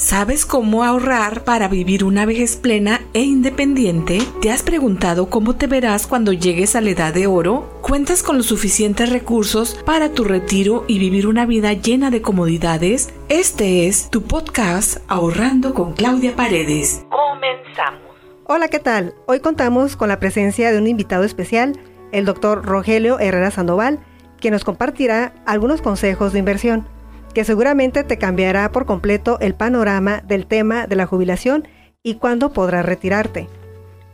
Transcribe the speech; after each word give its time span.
¿Sabes 0.00 0.46
cómo 0.46 0.82
ahorrar 0.82 1.44
para 1.44 1.68
vivir 1.68 2.04
una 2.04 2.24
vejez 2.24 2.56
plena 2.56 3.02
e 3.12 3.20
independiente? 3.20 4.20
¿Te 4.40 4.50
has 4.50 4.62
preguntado 4.62 5.28
cómo 5.28 5.56
te 5.56 5.66
verás 5.66 6.06
cuando 6.06 6.32
llegues 6.32 6.74
a 6.74 6.80
la 6.80 6.88
edad 6.88 7.12
de 7.12 7.26
oro? 7.26 7.68
¿Cuentas 7.82 8.22
con 8.22 8.38
los 8.38 8.46
suficientes 8.46 9.10
recursos 9.10 9.78
para 9.84 10.14
tu 10.14 10.24
retiro 10.24 10.86
y 10.88 10.98
vivir 10.98 11.26
una 11.26 11.44
vida 11.44 11.74
llena 11.74 12.10
de 12.10 12.22
comodidades? 12.22 13.12
Este 13.28 13.88
es 13.88 14.08
tu 14.08 14.22
podcast 14.22 15.02
Ahorrando 15.06 15.74
con 15.74 15.92
Claudia 15.92 16.34
Paredes. 16.34 17.04
Comenzamos. 17.10 18.00
Hola, 18.46 18.68
¿qué 18.68 18.78
tal? 18.78 19.12
Hoy 19.26 19.40
contamos 19.40 19.96
con 19.96 20.08
la 20.08 20.18
presencia 20.18 20.72
de 20.72 20.78
un 20.78 20.86
invitado 20.86 21.24
especial, 21.24 21.78
el 22.10 22.24
doctor 22.24 22.64
Rogelio 22.64 23.18
Herrera 23.18 23.50
Sandoval, 23.50 24.00
quien 24.40 24.54
nos 24.54 24.64
compartirá 24.64 25.34
algunos 25.44 25.82
consejos 25.82 26.32
de 26.32 26.38
inversión 26.38 26.88
que 27.34 27.44
seguramente 27.44 28.04
te 28.04 28.18
cambiará 28.18 28.72
por 28.72 28.86
completo 28.86 29.38
el 29.40 29.54
panorama 29.54 30.22
del 30.26 30.46
tema 30.46 30.86
de 30.86 30.96
la 30.96 31.06
jubilación 31.06 31.66
y 32.02 32.14
cuándo 32.14 32.52
podrás 32.52 32.84
retirarte. 32.84 33.48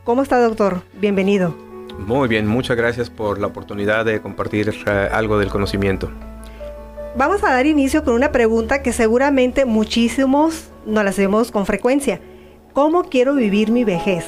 ¿Cómo 0.05 0.23
está, 0.23 0.41
doctor? 0.41 0.83
Bienvenido. 1.01 1.55
Muy 1.99 2.29
bien, 2.29 2.47
muchas 2.47 2.77
gracias 2.77 3.09
por 3.09 3.39
la 3.39 3.47
oportunidad 3.47 4.05
de 4.05 4.21
compartir 4.21 4.73
eh, 4.87 5.09
algo 5.11 5.39
del 5.39 5.49
conocimiento. 5.49 6.11
Vamos 7.17 7.43
a 7.43 7.51
dar 7.51 7.65
inicio 7.65 8.05
con 8.05 8.15
una 8.15 8.31
pregunta 8.31 8.83
que 8.83 8.93
seguramente 8.93 9.65
muchísimos 9.65 10.71
nos 10.85 11.03
la 11.03 11.11
hacemos 11.11 11.51
con 11.51 11.65
frecuencia. 11.65 12.21
¿Cómo 12.75 13.05
quiero 13.05 13.35
vivir 13.35 13.71
mi 13.71 13.85
vejez? 13.85 14.27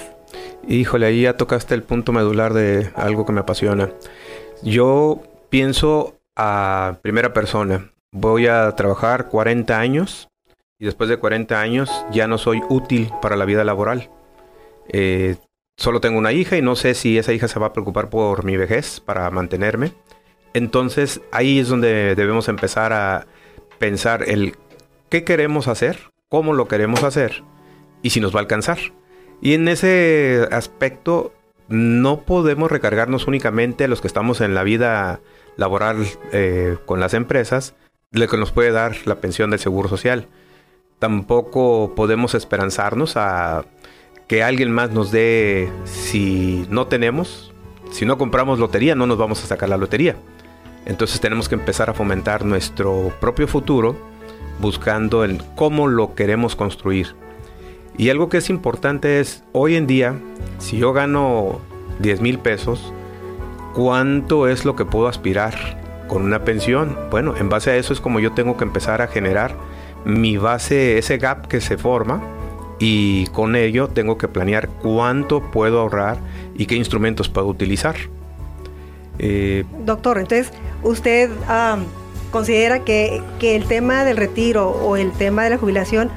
Híjole, 0.66 1.06
ahí 1.06 1.22
ya 1.22 1.36
tocaste 1.36 1.74
el 1.74 1.82
punto 1.82 2.12
medular 2.12 2.54
de 2.54 2.90
algo 2.94 3.26
que 3.26 3.32
me 3.32 3.40
apasiona. 3.40 3.90
Yo 4.62 5.22
pienso 5.50 6.16
a 6.34 6.96
primera 7.02 7.34
persona 7.34 7.90
voy 8.12 8.46
a 8.46 8.70
trabajar 8.72 9.28
40 9.28 9.78
años 9.78 10.28
y 10.78 10.86
después 10.86 11.10
de 11.10 11.18
40 11.18 11.60
años 11.60 11.90
ya 12.10 12.26
no 12.26 12.38
soy 12.38 12.60
útil 12.68 13.10
para 13.20 13.36
la 13.36 13.44
vida 13.44 13.64
laboral. 13.64 14.10
Eh, 14.88 15.36
solo 15.76 16.00
tengo 16.00 16.18
una 16.18 16.32
hija 16.32 16.56
y 16.56 16.62
no 16.62 16.76
sé 16.76 16.94
si 16.94 17.18
esa 17.18 17.32
hija 17.32 17.48
se 17.48 17.58
va 17.58 17.66
a 17.66 17.72
preocupar 17.72 18.10
por 18.10 18.44
mi 18.44 18.56
vejez 18.56 19.00
para 19.00 19.30
mantenerme. 19.30 19.92
Entonces 20.54 21.20
ahí 21.32 21.58
es 21.58 21.68
donde 21.68 22.14
debemos 22.14 22.48
empezar 22.48 22.92
a 22.92 23.26
pensar 23.78 24.28
el 24.28 24.56
qué 25.08 25.24
queremos 25.24 25.68
hacer, 25.68 26.10
cómo 26.28 26.54
lo 26.54 26.68
queremos 26.68 27.02
hacer 27.02 27.42
y 28.02 28.10
si 28.10 28.20
nos 28.20 28.34
va 28.34 28.38
a 28.38 28.42
alcanzar. 28.42 28.78
Y 29.40 29.54
en 29.54 29.68
ese 29.68 30.48
aspecto 30.50 31.32
no 31.68 32.22
podemos 32.22 32.70
recargarnos 32.72 33.26
únicamente 33.26 33.88
los 33.88 34.00
que 34.00 34.08
estamos 34.08 34.40
en 34.40 34.54
la 34.54 34.62
vida 34.62 35.20
laboral 35.56 36.06
eh, 36.32 36.76
con 36.86 36.98
las 36.98 37.14
empresas, 37.14 37.74
lo 38.10 38.26
que 38.26 38.38
nos 38.38 38.52
puede 38.52 38.70
dar 38.72 38.96
la 39.06 39.16
pensión 39.16 39.50
del 39.50 39.60
Seguro 39.60 39.88
Social. 39.88 40.28
Tampoco 40.98 41.92
podemos 41.94 42.34
esperanzarnos 42.34 43.16
a 43.16 43.64
que 44.26 44.42
alguien 44.42 44.70
más 44.72 44.90
nos 44.90 45.10
dé 45.10 45.70
si 45.84 46.66
no 46.70 46.86
tenemos, 46.86 47.52
si 47.90 48.06
no 48.06 48.18
compramos 48.18 48.58
lotería, 48.58 48.94
no 48.94 49.06
nos 49.06 49.18
vamos 49.18 49.42
a 49.42 49.46
sacar 49.46 49.68
la 49.68 49.76
lotería. 49.76 50.16
Entonces 50.86 51.20
tenemos 51.20 51.48
que 51.48 51.54
empezar 51.54 51.90
a 51.90 51.94
fomentar 51.94 52.44
nuestro 52.44 53.12
propio 53.20 53.46
futuro 53.46 53.96
buscando 54.58 55.22
el 55.22 55.42
cómo 55.54 55.86
lo 55.86 56.14
queremos 56.14 56.56
construir. 56.56 57.14
Y 57.96 58.10
algo 58.10 58.28
que 58.28 58.38
es 58.38 58.48
importante 58.48 59.20
es, 59.20 59.44
hoy 59.52 59.76
en 59.76 59.86
día, 59.86 60.14
si 60.58 60.78
yo 60.78 60.92
gano 60.92 61.60
10 61.98 62.20
mil 62.20 62.38
pesos, 62.38 62.92
¿cuánto 63.74 64.48
es 64.48 64.64
lo 64.64 64.76
que 64.76 64.84
puedo 64.84 65.08
aspirar 65.08 65.87
con 66.08 66.22
una 66.22 66.44
pensión. 66.44 66.96
Bueno, 67.10 67.36
en 67.36 67.48
base 67.48 67.70
a 67.70 67.76
eso 67.76 67.92
es 67.92 68.00
como 68.00 68.18
yo 68.18 68.32
tengo 68.32 68.56
que 68.56 68.64
empezar 68.64 69.02
a 69.02 69.06
generar 69.06 69.54
mi 70.04 70.36
base, 70.36 70.98
ese 70.98 71.18
gap 71.18 71.46
que 71.46 71.60
se 71.60 71.76
forma 71.76 72.20
y 72.78 73.26
con 73.28 73.56
ello 73.56 73.88
tengo 73.88 74.18
que 74.18 74.28
planear 74.28 74.68
cuánto 74.68 75.42
puedo 75.50 75.80
ahorrar 75.80 76.18
y 76.56 76.66
qué 76.66 76.76
instrumentos 76.76 77.28
puedo 77.28 77.46
utilizar. 77.46 77.96
Eh, 79.18 79.64
Doctor, 79.84 80.18
entonces 80.18 80.52
usted 80.82 81.30
considera 82.30 82.84
que, 82.84 83.22
el 83.40 83.64
tema 83.64 84.04
del 84.04 84.16
retiro 84.16 84.70
o 84.70 84.96
el 84.96 85.12
tema 85.12 85.44
de 85.44 85.50
la 85.50 85.58
jubilación 85.58 86.10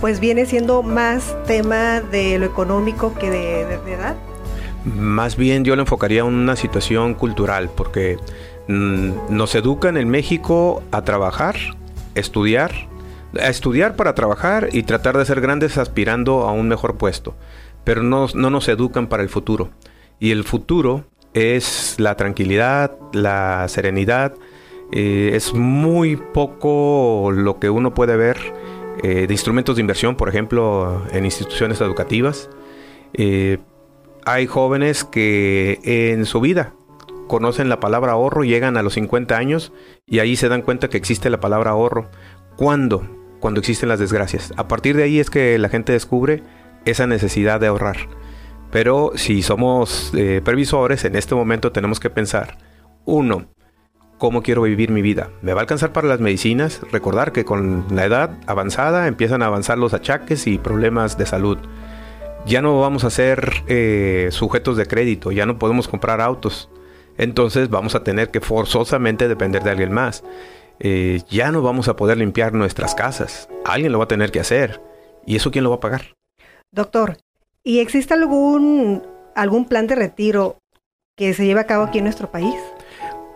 pues 0.00 0.18
viene 0.18 0.46
siendo 0.46 0.82
más 0.82 1.36
tema 1.46 2.00
de 2.00 2.38
lo 2.38 2.46
económico 2.46 3.14
que 3.14 3.30
de, 3.30 3.66
de 3.66 3.92
edad. 3.92 4.16
Más 4.84 5.36
bien 5.36 5.62
yo 5.62 5.76
lo 5.76 5.82
enfocaría 5.82 6.20
en 6.20 6.26
una 6.26 6.56
situación 6.56 7.12
cultural, 7.12 7.68
porque 7.76 8.16
nos 8.70 9.54
educan 9.54 9.96
en 9.96 10.08
México 10.08 10.82
a 10.92 11.02
trabajar, 11.02 11.56
estudiar, 12.14 12.72
a 13.38 13.48
estudiar 13.48 13.96
para 13.96 14.14
trabajar 14.14 14.68
y 14.72 14.84
tratar 14.84 15.18
de 15.18 15.24
ser 15.24 15.40
grandes 15.40 15.76
aspirando 15.76 16.42
a 16.42 16.52
un 16.52 16.68
mejor 16.68 16.96
puesto, 16.96 17.34
pero 17.84 18.02
no, 18.02 18.28
nos 18.28 18.68
educan 18.68 19.08
para 19.08 19.22
el 19.22 19.28
futuro. 19.28 19.70
Y 20.20 20.30
el 20.30 20.44
futuro 20.44 21.04
es 21.34 21.96
la 21.98 22.16
tranquilidad, 22.16 22.92
la 23.12 23.66
serenidad, 23.68 24.34
eh, 24.92 25.30
es 25.34 25.52
muy 25.54 26.16
poco 26.16 27.30
lo 27.32 27.58
que 27.58 27.70
uno 27.70 27.94
puede 27.94 28.16
ver 28.16 28.36
eh, 29.02 29.26
de 29.26 29.34
instrumentos 29.34 29.76
de 29.76 29.80
inversión, 29.80 30.16
por 30.16 30.28
ejemplo, 30.28 31.02
en 31.12 31.24
instituciones 31.24 31.80
educativas. 31.80 32.50
Eh, 33.14 33.58
hay 34.24 34.46
jóvenes 34.46 35.04
que 35.04 35.80
en 35.82 36.26
su 36.26 36.40
vida 36.40 36.74
conocen 37.30 37.68
la 37.68 37.78
palabra 37.78 38.12
ahorro, 38.12 38.42
llegan 38.42 38.76
a 38.76 38.82
los 38.82 38.94
50 38.94 39.36
años 39.36 39.72
y 40.04 40.18
ahí 40.18 40.34
se 40.34 40.48
dan 40.48 40.62
cuenta 40.62 40.88
que 40.88 40.96
existe 40.96 41.30
la 41.30 41.38
palabra 41.38 41.70
ahorro. 41.70 42.10
¿Cuándo? 42.56 43.06
Cuando 43.38 43.60
existen 43.60 43.88
las 43.88 44.00
desgracias. 44.00 44.52
A 44.56 44.66
partir 44.66 44.96
de 44.96 45.04
ahí 45.04 45.20
es 45.20 45.30
que 45.30 45.56
la 45.56 45.68
gente 45.68 45.92
descubre 45.92 46.42
esa 46.84 47.06
necesidad 47.06 47.60
de 47.60 47.68
ahorrar. 47.68 48.08
Pero 48.72 49.12
si 49.14 49.42
somos 49.42 50.10
eh, 50.14 50.42
previsores, 50.44 51.04
en 51.04 51.14
este 51.14 51.36
momento 51.36 51.70
tenemos 51.70 52.00
que 52.00 52.10
pensar, 52.10 52.58
uno, 53.04 53.46
¿cómo 54.18 54.42
quiero 54.42 54.62
vivir 54.62 54.90
mi 54.90 55.00
vida? 55.00 55.30
¿Me 55.40 55.52
va 55.52 55.60
a 55.60 55.62
alcanzar 55.62 55.92
para 55.92 56.08
las 56.08 56.18
medicinas? 56.18 56.80
Recordar 56.90 57.30
que 57.30 57.44
con 57.44 57.86
la 57.92 58.06
edad 58.06 58.38
avanzada 58.48 59.06
empiezan 59.06 59.42
a 59.42 59.46
avanzar 59.46 59.78
los 59.78 59.94
achaques 59.94 60.48
y 60.48 60.58
problemas 60.58 61.16
de 61.16 61.26
salud. 61.26 61.58
Ya 62.44 62.60
no 62.60 62.80
vamos 62.80 63.04
a 63.04 63.10
ser 63.10 63.62
eh, 63.68 64.30
sujetos 64.32 64.76
de 64.76 64.86
crédito, 64.86 65.30
ya 65.30 65.46
no 65.46 65.60
podemos 65.60 65.86
comprar 65.86 66.20
autos 66.20 66.70
entonces 67.20 67.68
vamos 67.68 67.94
a 67.94 68.02
tener 68.02 68.30
que 68.30 68.40
forzosamente 68.40 69.28
depender 69.28 69.62
de 69.62 69.70
alguien 69.70 69.92
más. 69.92 70.24
Eh, 70.78 71.20
ya 71.28 71.52
no 71.52 71.60
vamos 71.60 71.88
a 71.88 71.94
poder 71.94 72.16
limpiar 72.16 72.54
nuestras 72.54 72.94
casas. 72.94 73.46
Alguien 73.66 73.92
lo 73.92 73.98
va 73.98 74.04
a 74.04 74.08
tener 74.08 74.32
que 74.32 74.40
hacer. 74.40 74.80
¿Y 75.26 75.36
eso 75.36 75.50
quién 75.50 75.64
lo 75.64 75.70
va 75.70 75.76
a 75.76 75.80
pagar? 75.80 76.14
Doctor, 76.72 77.18
¿y 77.62 77.80
existe 77.80 78.14
algún, 78.14 79.02
algún 79.34 79.66
plan 79.66 79.86
de 79.86 79.96
retiro 79.96 80.56
que 81.14 81.34
se 81.34 81.44
lleve 81.44 81.60
a 81.60 81.66
cabo 81.66 81.84
aquí 81.84 81.98
en 81.98 82.04
nuestro 82.04 82.30
país? 82.30 82.54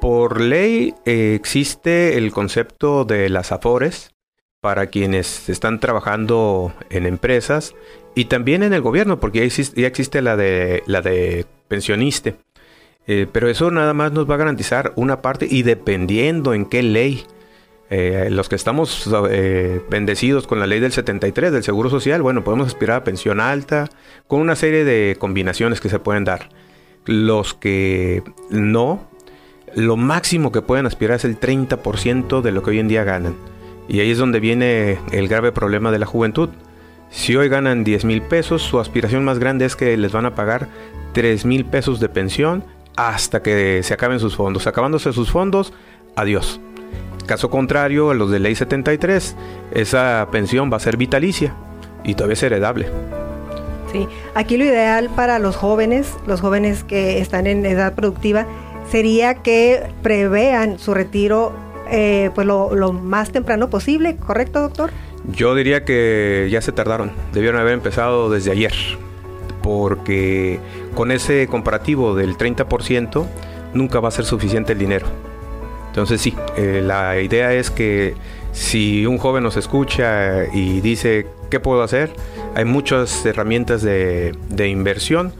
Por 0.01 0.41
ley 0.41 0.95
eh, 1.05 1.35
existe 1.35 2.17
el 2.17 2.33
concepto 2.33 3.05
de 3.05 3.29
las 3.29 3.53
afores 3.53 4.15
para 4.63 4.87
quienes 4.87 5.51
están 5.51 5.79
trabajando 5.79 6.73
en 6.89 7.05
empresas 7.05 7.75
y 8.15 8.27
también 8.27 8.63
en 8.63 8.73
el 8.73 8.81
gobierno, 8.81 9.21
porque 9.21 9.41
ya 9.41 9.45
existe, 9.45 9.79
ya 9.79 9.89
existe 9.89 10.23
la 10.23 10.39
de 10.39 10.83
la 10.87 11.03
de 11.03 11.45
pensionista. 11.69 12.33
Eh, 13.07 13.27
pero 13.31 13.49
eso 13.49 13.71
nada 13.71 13.93
más 13.93 14.13
nos 14.13 14.29
va 14.29 14.35
a 14.35 14.39
garantizar 14.39 14.93
una 14.97 15.21
parte 15.21 15.47
y 15.51 15.63
dependiendo 15.63 16.55
en 16.55 16.67
qué 16.67 16.83
ley. 16.83 17.25
Eh, 17.91 18.29
los 18.31 18.49
que 18.49 18.57
estamos 18.57 19.09
eh, 19.31 19.81
bendecidos 19.91 20.47
con 20.47 20.59
la 20.59 20.67
ley 20.67 20.81
del 20.81 20.91
73 20.91 21.53
del 21.53 21.63
Seguro 21.63 21.91
Social, 21.91 22.23
bueno, 22.23 22.43
podemos 22.43 22.69
aspirar 22.69 22.97
a 22.97 23.05
pensión 23.05 23.41
alta 23.41 23.89
con 24.27 24.41
una 24.41 24.57
serie 24.57 24.85
de 24.85 25.17
combinaciones 25.19 25.81
que 25.81 25.91
se 25.91 25.99
pueden 25.99 26.25
dar. 26.25 26.49
Los 27.05 27.53
que 27.53 28.23
no, 28.49 29.07
lo 29.75 29.97
máximo 29.97 30.51
que 30.51 30.63
pueden 30.63 30.87
aspirar 30.87 31.17
es 31.17 31.25
el 31.27 31.39
30% 31.39 32.41
de 32.41 32.53
lo 32.53 32.63
que 32.63 32.71
hoy 32.71 32.79
en 32.79 32.89
día 32.89 33.05
ganan. 33.05 33.37
Y 33.87 34.01
ahí 34.01 34.11
es 34.11 34.19
donde 34.19 34.41
viene 34.41 34.99
el 35.13 35.29
grave 35.29 35.53
problema 35.53 35.93
de 35.93 35.99
la 35.99 36.07
juventud. 36.07 36.49
Si 37.11 37.37
hoy 37.37 37.49
ganan 37.49 37.85
10 37.85 38.07
mil 38.07 38.23
pesos, 38.23 38.63
su 38.63 38.81
aspiración 38.81 39.25
más 39.25 39.39
grande 39.39 39.67
es 39.67 39.77
que 39.77 39.97
les 39.99 40.11
van 40.11 40.25
a 40.25 40.35
pagar 40.35 40.69
3 41.13 41.45
mil 41.45 41.67
pesos 41.67 42.01
de 42.01 42.09
pensión 42.09 42.65
hasta 42.97 43.43
que 43.43 43.83
se 43.83 43.95
acaben 43.95 44.21
sus 44.21 44.37
fondos. 44.37 44.67
Acabándose 44.67 45.13
sus 45.13 45.31
fondos, 45.31 45.73
adiós. 46.17 46.61
Caso 47.27 47.51
contrario, 47.51 48.11
a 48.11 48.15
los 48.15 48.31
de 48.31 48.39
ley 48.39 48.55
73, 48.55 49.37
esa 49.73 50.29
pensión 50.31 50.71
va 50.71 50.77
a 50.77 50.81
ser 50.81 50.97
vitalicia 50.97 51.55
y 52.05 52.15
todavía 52.15 52.35
es 52.35 52.43
heredable. 52.43 52.87
Sí, 53.93 54.09
aquí 54.35 54.57
lo 54.57 54.65
ideal 54.65 55.09
para 55.15 55.39
los 55.39 55.57
jóvenes, 55.57 56.15
los 56.27 56.41
jóvenes 56.41 56.85
que 56.85 57.21
están 57.21 57.47
en 57.47 57.65
edad 57.65 57.95
productiva, 57.95 58.47
sería 58.91 59.37
que 59.37 59.83
prevean 60.03 60.79
su 60.79 60.93
retiro 60.93 61.53
eh, 61.91 62.31
pues 62.35 62.47
lo, 62.47 62.75
lo, 62.75 62.93
más 62.93 63.31
temprano 63.31 63.71
posible, 63.71 64.17
¿correcto, 64.17 64.61
doctor? 64.61 64.91
Yo 65.31 65.55
diría 65.55 65.85
que 65.85 66.49
ya 66.51 66.61
se 66.61 66.73
tardaron, 66.73 67.13
debieron 67.33 67.61
haber 67.61 67.73
empezado 67.73 68.29
desde 68.31 68.51
ayer 68.51 68.73
porque 69.65 70.61
con 70.95 71.11
ese 71.11 71.47
comparativo 71.49 72.15
del 72.15 72.37
30% 72.37 73.27
nunca 73.75 74.01
va 74.01 74.09
a 74.09 74.13
ser 74.13 74.25
suficiente 74.25 74.73
el 74.73 74.79
dinero. 74.79 75.07
Entonces 75.89 76.21
sí, 76.21 76.35
eh, 76.57 76.83
la 76.85 77.21
idea 77.21 77.53
es 77.53 77.71
que 77.71 78.15
Si 78.53 79.05
un 79.05 79.19
joven 79.19 79.43
nos 79.43 79.57
escucha 79.57 80.45
y 80.53 80.81
dice, 80.81 81.27
¿qué 81.51 81.59
puedo 81.59 81.83
hacer? 81.83 82.13
Hay 82.55 82.65
muchas 82.65 83.27
herramientas 83.27 83.83
de, 83.83 84.33
inversión 84.69 85.33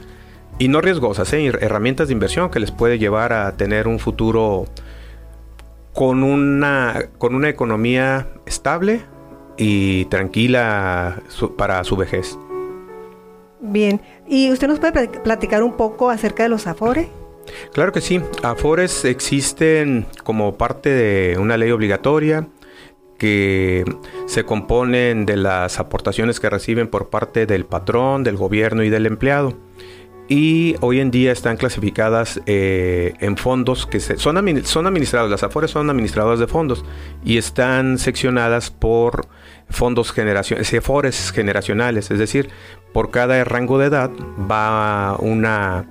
y 0.59 0.67
no 0.67 0.81
riesgosas, 0.81 1.31
¿eh? 1.31 1.45
herramientas 1.45 2.09
de 2.09 2.13
inversión 2.13 2.49
que 2.49 2.59
les 2.59 2.71
puede 2.71 2.99
llevar 2.99 3.31
a 3.31 3.55
tener 3.55 3.87
un 3.87 3.99
futuro 3.99 4.65
con 5.93 6.23
una, 6.23 7.05
con 7.17 7.35
una 7.35 7.47
economía 7.47 8.27
estable 8.45 9.05
y 9.57 10.05
tranquila 10.05 11.21
para 11.57 11.81
su 11.85 11.95
vejez. 11.95 12.37
Bien, 13.67 14.01
¿y 14.27 14.51
usted 14.51 14.67
nos 14.67 14.79
puede 14.79 15.07
platicar 15.07 15.63
un 15.63 15.73
poco 15.73 16.09
acerca 16.09 16.43
de 16.43 16.49
los 16.49 16.67
Afores? 16.67 17.07
Claro 17.73 17.91
que 17.91 18.01
sí, 18.01 18.21
Afores 18.43 19.05
existen 19.05 20.05
como 20.23 20.55
parte 20.55 20.89
de 20.89 21.37
una 21.37 21.57
ley 21.57 21.71
obligatoria 21.71 22.47
que 23.17 23.85
se 24.27 24.43
componen 24.43 25.25
de 25.25 25.37
las 25.37 25.79
aportaciones 25.79 26.39
que 26.39 26.49
reciben 26.49 26.87
por 26.87 27.09
parte 27.09 27.45
del 27.45 27.65
patrón, 27.65 28.23
del 28.23 28.35
gobierno 28.35 28.83
y 28.83 28.89
del 28.89 29.05
empleado. 29.05 29.53
Y 30.27 30.75
hoy 30.81 30.99
en 31.01 31.11
día 31.11 31.31
están 31.31 31.55
clasificadas 31.55 32.41
eh, 32.47 33.13
en 33.19 33.37
fondos 33.37 33.85
que 33.85 33.99
son, 33.99 34.17
son 34.65 34.87
administrados, 34.87 35.29
las 35.29 35.43
AFORES 35.43 35.69
son 35.69 35.89
administradoras 35.89 36.39
de 36.39 36.47
fondos 36.47 36.83
y 37.23 37.37
están 37.37 37.99
seccionadas 37.99 38.71
por 38.71 39.27
fondos 39.69 40.11
generacionales, 40.11 40.73
AFORES 40.73 41.31
generacionales, 41.31 42.09
es 42.09 42.17
decir, 42.17 42.49
por 42.91 43.11
cada 43.11 43.43
rango 43.43 43.77
de 43.77 43.85
edad 43.85 44.09
va 44.49 45.15
una 45.19 45.87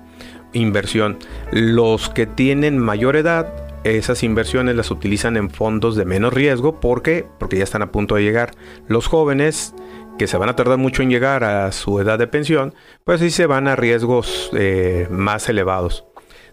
inversión. 0.53 1.19
Los 1.53 2.09
que 2.09 2.27
tienen 2.27 2.79
mayor 2.79 3.17
edad, 3.17 3.53
esas 3.85 4.23
inversiones 4.23 4.75
las 4.75 4.91
utilizan 4.91 5.37
en 5.37 5.51
fondos 5.51 5.95
de 5.95 6.07
menos 6.07 6.33
riesgo. 6.33 6.81
¿Por 6.81 7.03
qué? 7.03 7.27
Porque 7.39 7.59
ya 7.59 7.65
están 7.65 7.83
a 7.83 7.93
punto 7.93 8.15
de 8.15 8.23
llegar. 8.23 8.53
Los 8.89 9.07
jóvenes 9.07 9.75
que 10.19 10.27
se 10.27 10.37
van 10.37 10.49
a 10.49 10.57
tardar 10.57 10.79
mucho 10.79 11.03
en 11.03 11.11
llegar 11.11 11.45
a 11.45 11.71
su 11.73 12.01
edad 12.01 12.19
de 12.19 12.27
pensión, 12.27 12.75
pues 13.05 13.21
sí 13.21 13.31
se 13.31 13.47
van 13.47 13.69
a 13.69 13.77
riesgos 13.77 14.51
eh, 14.55 15.07
más 15.11 15.49
elevados. 15.49 16.05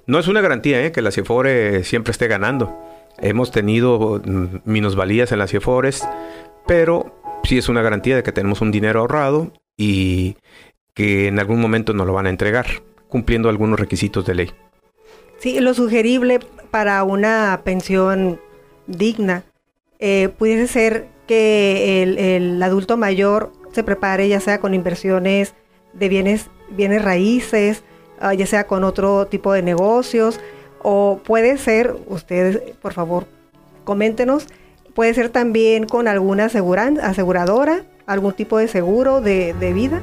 No 0.08 0.20
es 0.20 0.28
una 0.28 0.42
garantía 0.42 0.84
eh, 0.84 0.92
que 0.92 1.02
la 1.02 1.12
CIFORE 1.12 1.84
siempre 1.84 2.12
esté 2.12 2.28
ganando. 2.28 2.78
Hemos 3.20 3.52
tenido 3.52 4.22
mm, 4.24 4.62
minusvalías 4.66 5.32
en 5.32 5.40
las 5.40 5.52
CIFORES, 5.52 6.08
pero 6.66 7.22
sí 7.44 7.58
es 7.58 7.70
una 7.70 7.82
garantía 7.82 8.16
de 8.16 8.24
que 8.24 8.32
tenemos 8.32 8.62
un 8.62 8.72
dinero 8.72 9.02
ahorrado 9.02 9.54
y 9.78 10.38
que 10.94 11.28
en 11.28 11.40
algún 11.40 11.62
momento 11.62 11.94
nos 11.94 12.08
lo 12.08 12.14
van 12.14 12.26
a 12.26 12.30
entregar, 12.30 12.66
cumpliendo 13.08 13.50
algunos 13.50 13.80
requisitos 13.80 14.26
de 14.26 14.36
ley. 14.36 14.52
Sí, 15.38 15.60
lo 15.60 15.74
sugerible 15.74 16.40
para 16.70 17.04
una 17.04 17.62
pensión 17.64 18.40
digna 18.88 19.44
eh, 20.00 20.30
pudiese 20.30 20.68
ser 20.68 21.08
que 21.32 22.04
el, 22.04 22.62
adulto 22.62 22.98
mayor 22.98 23.54
se 23.72 23.86
prepare 23.86 24.28
ya 24.28 24.42
sea 24.42 24.60
con 24.60 24.74
inversiones 24.74 25.54
de 25.94 26.10
bienes, 26.10 26.50
bienes 26.72 27.02
raíces, 27.02 27.84
ah, 28.20 28.34
ya 28.34 28.46
sea 28.46 28.68
con 28.68 28.84
otro 28.84 29.28
tipo 29.28 29.54
de 29.54 29.62
negocios, 29.62 30.42
o 30.84 31.22
puede 31.24 31.58
ser, 31.58 31.96
ustedes 32.08 32.60
por 32.82 32.92
favor 32.92 33.28
coméntenos, 33.86 34.48
puede 34.94 35.14
ser 35.14 35.30
también 35.30 35.86
con 35.86 36.10
alguna 36.10 36.48
aseguradora 36.48 37.86
algún 38.08 38.34
tipo 38.34 38.58
de 38.58 38.68
seguro 38.68 39.22
de, 39.22 39.54
vida? 39.74 40.02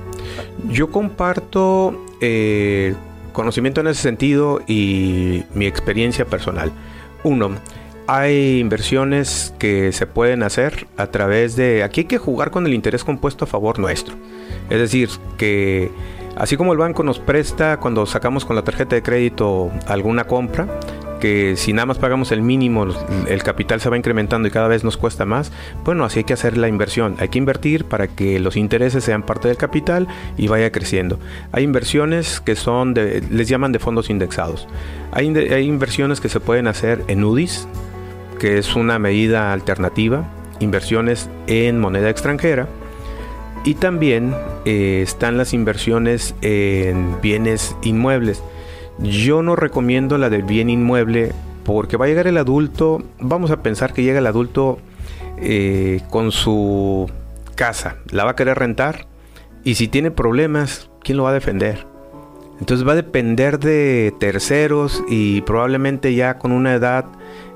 Yo 0.70 0.90
comparto 0.90 2.06
eh, 2.22 2.94
conocimiento 3.34 3.82
en 3.82 3.88
ese 3.88 4.00
sentido 4.00 4.62
y 4.66 5.44
mi 5.52 5.66
experiencia 5.66 6.24
personal. 6.24 6.72
Uno, 7.22 7.50
hay 8.08 8.58
inversiones 8.58 9.52
que 9.58 9.92
se 9.92 10.06
pueden 10.06 10.42
hacer 10.42 10.88
a 10.96 11.08
través 11.08 11.56
de... 11.56 11.82
Aquí 11.82 12.00
hay 12.00 12.06
que 12.06 12.16
jugar 12.16 12.50
con 12.50 12.66
el 12.66 12.72
interés 12.72 13.04
compuesto 13.04 13.44
a 13.44 13.46
favor 13.46 13.78
nuestro. 13.78 14.14
Es 14.70 14.78
decir, 14.78 15.10
que 15.36 15.90
así 16.34 16.56
como 16.56 16.72
el 16.72 16.78
banco 16.78 17.02
nos 17.02 17.18
presta 17.18 17.76
cuando 17.76 18.06
sacamos 18.06 18.46
con 18.46 18.56
la 18.56 18.62
tarjeta 18.62 18.96
de 18.96 19.02
crédito 19.02 19.70
alguna 19.86 20.24
compra, 20.24 20.66
que 21.20 21.54
si 21.56 21.74
nada 21.74 21.84
más 21.84 21.98
pagamos 21.98 22.32
el 22.32 22.40
mínimo, 22.40 22.86
el 23.28 23.42
capital 23.42 23.78
se 23.82 23.90
va 23.90 23.98
incrementando 23.98 24.48
y 24.48 24.50
cada 24.50 24.68
vez 24.68 24.84
nos 24.84 24.96
cuesta 24.96 25.26
más, 25.26 25.52
bueno, 25.84 26.06
así 26.06 26.20
hay 26.20 26.24
que 26.24 26.32
hacer 26.32 26.56
la 26.56 26.68
inversión. 26.68 27.14
Hay 27.18 27.28
que 27.28 27.36
invertir 27.36 27.84
para 27.84 28.08
que 28.08 28.40
los 28.40 28.56
intereses 28.56 29.04
sean 29.04 29.22
parte 29.22 29.48
del 29.48 29.58
capital 29.58 30.08
y 30.38 30.48
vaya 30.48 30.72
creciendo. 30.72 31.18
Hay 31.52 31.62
inversiones 31.62 32.40
que 32.40 32.56
son, 32.56 32.94
de, 32.94 33.22
les 33.30 33.48
llaman 33.48 33.72
de 33.72 33.80
fondos 33.80 34.08
indexados. 34.08 34.66
Hay, 35.12 35.28
hay 35.36 35.66
inversiones 35.66 36.22
que 36.22 36.30
se 36.30 36.40
pueden 36.40 36.68
hacer 36.68 37.04
en 37.08 37.22
UDIs, 37.22 37.68
que 38.38 38.58
es 38.58 38.76
una 38.76 38.98
medida 38.98 39.52
alternativa, 39.52 40.24
inversiones 40.60 41.28
en 41.46 41.78
moneda 41.78 42.10
extranjera. 42.10 42.68
Y 43.64 43.74
también 43.74 44.34
eh, 44.64 45.00
están 45.02 45.36
las 45.36 45.52
inversiones 45.52 46.34
en 46.42 47.20
bienes 47.20 47.76
inmuebles 47.82 48.42
yo 48.98 49.42
no 49.42 49.56
recomiendo 49.56 50.18
la 50.18 50.30
del 50.30 50.42
bien 50.42 50.70
inmueble 50.70 51.32
porque 51.64 51.96
va 51.96 52.06
a 52.06 52.08
llegar 52.08 52.26
el 52.26 52.36
adulto, 52.36 53.02
vamos 53.20 53.50
a 53.50 53.62
pensar 53.62 53.92
que 53.92 54.02
llega 54.02 54.18
el 54.18 54.26
adulto 54.26 54.78
eh, 55.36 56.00
con 56.10 56.32
su 56.32 57.10
casa, 57.54 57.96
la 58.10 58.24
va 58.24 58.32
a 58.32 58.36
querer 58.36 58.58
rentar 58.58 59.06
y 59.64 59.74
si 59.74 59.88
tiene 59.88 60.10
problemas, 60.10 60.90
¿quién 61.02 61.18
lo 61.18 61.24
va 61.24 61.30
a 61.30 61.34
defender? 61.34 61.86
Entonces 62.58 62.86
va 62.86 62.92
a 62.92 62.96
depender 62.96 63.60
de 63.60 64.12
terceros 64.18 65.04
y 65.08 65.42
probablemente 65.42 66.14
ya 66.14 66.38
con 66.38 66.50
una 66.50 66.74
edad 66.74 67.04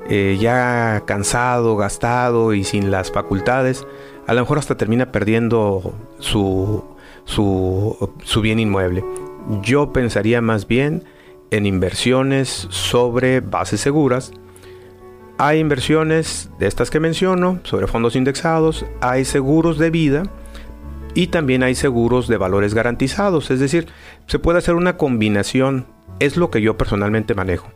eh, 0.09 0.37
ya 0.41 1.03
cansado, 1.07 1.77
gastado 1.77 2.55
y 2.55 2.65
sin 2.65 2.91
las 2.91 3.11
facultades, 3.11 3.87
a 4.27 4.35
lo 4.35 4.41
mejor 4.41 4.59
hasta 4.59 4.77
termina 4.77 5.13
perdiendo 5.13 5.95
su, 6.19 6.85
su, 7.25 8.13
su 8.23 8.41
bien 8.41 8.59
inmueble. 8.59 9.05
Yo 9.63 9.93
pensaría 9.93 10.41
más 10.41 10.67
bien 10.67 11.05
en 11.51 11.67
inversiones 11.67 12.67
sobre 12.71 13.41
bases 13.41 13.81
seguras. 13.81 14.33
Hay 15.39 15.59
inversiones 15.59 16.51
de 16.59 16.67
estas 16.67 16.91
que 16.91 17.01
menciono 17.01 17.61
sobre 17.65 17.87
fondos 17.87 18.17
indexados, 18.17 18.87
hay 19.01 19.25
seguros 19.25 19.79
de 19.79 19.91
vida 19.91 20.23
y 21.15 21.29
también 21.29 21.63
hay 21.63 21.75
seguros 21.75 22.29
de 22.29 22.37
valores 22.37 22.75
garantizados, 22.75 23.51
es 23.51 23.61
decir, 23.61 23.89
se 24.27 24.39
puede 24.39 24.59
hacer 24.59 24.75
una 24.75 24.97
combinación, 24.97 25.87
es 26.21 26.37
lo 26.37 26.51
que 26.51 26.63
yo 26.63 26.79
personalmente 26.79 27.35
manejo. 27.35 27.69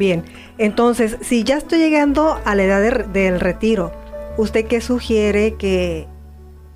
Bien, 0.00 0.24
entonces, 0.56 1.18
si 1.20 1.44
ya 1.44 1.58
estoy 1.58 1.78
llegando 1.78 2.40
a 2.46 2.54
la 2.54 2.64
edad 2.64 3.06
del 3.08 3.38
retiro, 3.38 3.92
¿usted 4.38 4.64
qué 4.64 4.80
sugiere 4.80 5.56
que, 5.56 6.06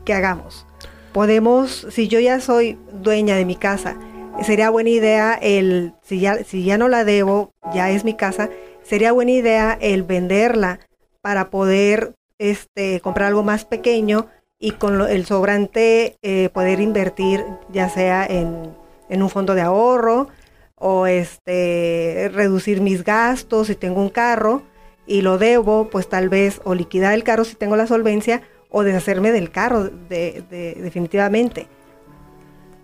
que 0.05 0.13
hagamos? 0.13 0.67
Podemos, 1.15 1.87
si 1.91 2.07
yo 2.07 2.21
ya 2.21 2.39
soy 2.41 2.79
dueña 2.93 3.37
de 3.37 3.47
mi 3.47 3.57
casa, 3.57 3.97
sería 4.43 4.69
buena 4.69 4.91
idea 4.91 5.39
el, 5.41 5.95
si 6.03 6.21
ya, 6.21 6.45
si 6.45 6.65
ya 6.65 6.77
no 6.77 6.89
la 6.89 7.07
debo, 7.07 7.51
ya 7.73 7.91
es 7.91 8.05
mi 8.05 8.13
casa, 8.13 8.51
sería 8.83 9.13
buena 9.13 9.31
idea 9.31 9.79
el 9.81 10.03
venderla 10.03 10.81
para 11.23 11.49
poder 11.49 12.13
este, 12.39 13.01
comprar 13.01 13.29
algo 13.29 13.43
más 13.43 13.65
pequeño 13.65 14.27
y 14.59 14.73
con 14.73 15.01
el 15.01 15.25
sobrante 15.25 16.19
eh, 16.21 16.51
poder 16.53 16.79
invertir 16.79 17.43
ya 17.73 17.89
sea 17.89 18.27
en, 18.27 18.75
en, 19.09 19.23
un 19.23 19.31
fondo 19.31 19.55
de 19.55 19.63
ahorro 19.63 20.29
o 20.77 21.07
este, 21.07 22.31
reducir 22.33 22.81
mis 22.81 23.05
gastos 23.05 23.69
si 23.69 23.75
tengo 23.75 24.01
un 24.01 24.11
carro 24.11 24.63
y 25.07 25.23
lo 25.23 25.39
debo, 25.39 25.89
pues 25.91 26.09
tal 26.09 26.29
vez 26.29 26.61
o 26.65 26.75
liquidar 26.75 27.15
el 27.15 27.25
carro 27.25 27.45
si 27.45 27.55
tengo 27.55 27.77
la 27.77 27.87
solvencia 27.87 28.43
o 28.71 28.83
deshacerme 28.83 29.31
del 29.33 29.51
carro 29.51 29.85
de, 29.85 30.45
de, 30.51 30.75
definitivamente 30.81 31.69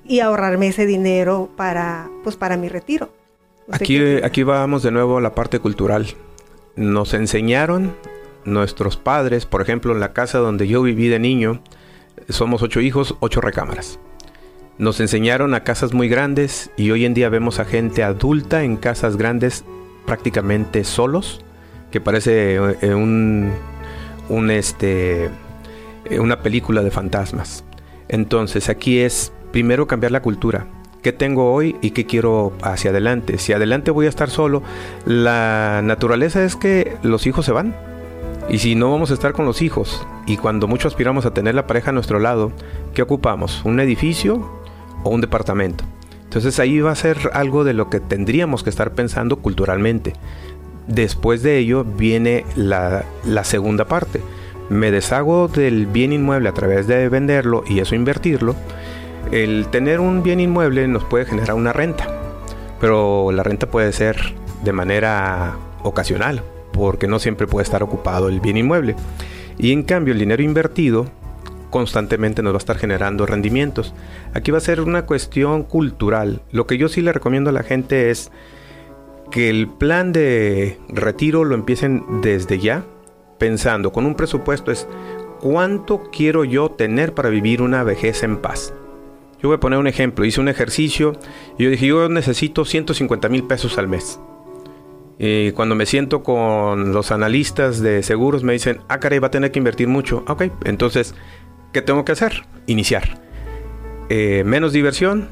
y 0.05 0.21
ahorrarme 0.21 0.69
ese 0.69 0.87
dinero 0.87 1.51
para, 1.57 2.11
pues, 2.25 2.37
para 2.37 2.57
mi 2.57 2.69
retiro. 2.69 3.13
Aquí, 3.71 3.99
aquí 4.23 4.43
vamos 4.43 4.83
de 4.83 4.91
nuevo 4.91 5.19
a 5.19 5.21
la 5.21 5.35
parte 5.35 5.61
cultural. 5.61 6.07
Nos 6.75 7.15
enseñaron 7.15 7.95
nuestros 8.45 8.97
padres, 8.97 9.47
por 9.47 9.63
ejemplo, 9.63 9.93
en 9.93 10.01
la 10.01 10.13
casa 10.13 10.39
donde 10.39 10.67
yo 10.67 10.83
viví 10.83 11.09
de 11.09 11.19
niño, 11.19 11.63
somos 12.29 12.63
ocho 12.63 12.81
hijos, 12.81 13.17
ocho 13.21 13.41
recámaras. 13.41 14.01
Nos 14.81 14.99
enseñaron 14.99 15.53
a 15.53 15.63
casas 15.63 15.93
muy 15.93 16.09
grandes 16.09 16.71
y 16.79 16.91
hoy 16.91 17.05
en 17.05 17.13
día 17.13 17.29
vemos 17.29 17.59
a 17.59 17.67
gente 17.67 18.03
adulta 18.03 18.65
en 18.65 18.79
casas 18.79 19.19
grandes 19.19 19.63
prácticamente 20.07 20.85
solos, 20.85 21.45
que 21.91 22.01
parece 22.01 22.55
eh, 22.55 22.95
un, 22.95 23.53
un 24.31 24.51
este, 24.51 25.27
eh, 26.07 26.19
una 26.19 26.41
película 26.41 26.83
de 26.83 26.91
fantasmas. 26.91 27.63
Entonces 28.09 28.71
aquí 28.71 29.01
es 29.01 29.35
primero 29.53 29.87
cambiar 29.87 30.13
la 30.13 30.23
cultura. 30.23 30.67
¿Qué 31.03 31.13
tengo 31.13 31.53
hoy 31.53 31.77
y 31.83 31.91
qué 31.91 32.07
quiero 32.07 32.55
hacia 32.63 32.89
adelante? 32.91 33.37
Si 33.37 33.53
adelante 33.53 33.91
voy 33.91 34.07
a 34.07 34.09
estar 34.09 34.31
solo, 34.31 34.63
la 35.05 35.83
naturaleza 35.85 36.43
es 36.43 36.57
que 36.57 36.97
los 37.03 37.27
hijos 37.27 37.45
se 37.45 37.53
van. 37.53 37.77
Y 38.49 38.61
si 38.61 38.77
no 38.77 38.91
vamos 38.91 39.11
a 39.11 39.15
estar 39.15 39.35
con 39.35 39.45
los 39.45 39.61
hijos, 39.61 40.07
y 40.27 40.39
cuando 40.39 40.67
mucho 40.67 40.89
aspiramos 40.89 41.27
a 41.27 41.35
tener 41.35 41.55
la 41.55 41.67
pareja 41.67 41.91
a 41.91 41.93
nuestro 41.93 42.19
lado, 42.19 42.51
¿qué 42.95 43.03
ocupamos? 43.03 43.63
¿Un 43.65 43.79
edificio 43.79 44.60
o 45.03 45.11
un 45.11 45.21
departamento? 45.21 45.85
Entonces 46.25 46.61
ahí 46.61 46.81
va 46.81 46.93
a 46.93 46.97
ser 46.97 47.31
algo 47.33 47.65
de 47.65 47.75
lo 47.75 47.91
que 47.91 47.99
tendríamos 47.99 48.63
que 48.63 48.71
estar 48.71 48.93
pensando 48.93 49.37
culturalmente. 49.37 50.13
Después 50.87 51.43
de 51.43 51.59
ello 51.59 51.85
viene 51.85 52.45
la, 52.55 53.05
la 53.25 53.45
segunda 53.45 53.85
parte. 53.85 54.21
Me 54.69 54.93
deshago 54.93 55.49
del 55.49 55.87
bien 55.87 56.13
inmueble 56.13 56.49
a 56.49 56.55
través 56.55 56.87
de 56.87 57.09
venderlo 57.09 57.65
y 57.67 57.81
eso 57.81 57.97
invertirlo. 57.97 58.55
El 59.33 59.67
tener 59.69 59.99
un 59.99 60.23
bien 60.23 60.41
inmueble 60.41 60.87
nos 60.87 61.05
puede 61.05 61.25
generar 61.25 61.55
una 61.55 61.73
renta, 61.73 62.07
pero 62.81 63.33
la 63.33 63.43
renta 63.43 63.69
puede 63.69 63.93
ser 63.93 64.35
de 64.65 64.73
manera 64.73 65.57
ocasional, 65.83 66.43
porque 66.73 67.07
no 67.07 67.19
siempre 67.19 67.47
puede 67.47 67.65
estar 67.65 67.83
ocupado 67.83 68.29
el 68.29 68.41
bien 68.41 68.57
inmueble. 68.57 68.95
Y 69.59 69.73
en 69.73 69.83
cambio 69.83 70.15
el 70.15 70.21
dinero 70.21 70.43
invertido 70.43 71.07
constantemente 71.71 72.43
nos 72.43 72.53
va 72.53 72.57
a 72.57 72.59
estar 72.59 72.79
generando 72.79 73.27
rendimientos. 73.27 73.95
Aquí 74.35 74.51
va 74.51 74.59
a 74.59 74.63
ser 74.63 74.81
una 74.81 75.07
cuestión 75.07 75.63
cultural. 75.63 76.43
Lo 76.53 76.67
que 76.67 76.79
yo 76.79 76.89
sí 76.89 77.01
le 77.01 77.13
recomiendo 77.13 77.51
a 77.51 77.53
la 77.53 77.63
gente 77.63 78.11
es 78.11 78.31
que 79.31 79.49
el 79.49 79.69
plan 79.69 80.13
de 80.13 80.79
retiro 80.89 81.45
lo 81.45 81.55
empiecen 81.55 82.21
desde 82.21 82.59
ya, 82.59 82.85
pensando 83.39 83.93
con 83.93 84.05
un 84.05 84.15
presupuesto 84.15 84.71
es 84.71 84.87
cuánto 85.41 86.03
quiero 86.11 86.45
yo 86.45 86.71
tener 86.71 87.15
para 87.15 87.31
vivir 87.31 87.63
una 87.63 87.83
vejez 87.83 88.23
en 88.23 88.37
paz. 88.37 88.75
Yo 89.43 89.49
voy 89.49 89.57
a 89.57 89.61
poner 89.61 89.79
un 89.79 89.87
ejemplo, 89.87 90.25
hice 90.25 90.41
un 90.41 90.49
ejercicio 90.49 91.13
y 91.57 91.65
yo 91.65 91.71
dije, 91.71 91.87
yo 91.87 92.09
necesito 92.09 92.65
150 92.65 93.29
mil 93.31 93.45
pesos 93.45 93.79
al 93.79 93.89
mes. 93.89 94.21
Y 95.23 95.53
cuando 95.53 95.75
me 95.75 95.85
siento 95.85 96.23
con 96.23 96.93
los 96.93 97.11
analistas 97.11 97.81
de 97.83 98.03
seguros 98.03 98.43
me 98.43 98.55
dicen, 98.55 98.81
ah, 98.89 99.01
caray, 99.01 99.19
va 99.19 99.27
a 99.27 99.31
tener 99.31 99.51
que 99.51 99.59
invertir 99.59 99.87
mucho. 99.87 100.25
Ok, 100.27 100.45
entonces, 100.65 101.15
¿qué 101.73 101.83
tengo 101.83 102.05
que 102.05 102.13
hacer? 102.13 102.45
Iniciar. 102.67 103.21
Eh, 104.09 104.43
menos 104.45 104.73
diversión, 104.73 105.29